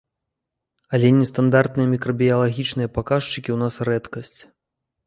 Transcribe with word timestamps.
Але 0.97 1.07
нестандартныя 1.17 1.87
мікрабіялагічныя 1.93 2.93
паказчыкі 2.97 3.47
ў 3.53 3.57
нас 3.67 3.75
рэдкасць. 3.93 4.37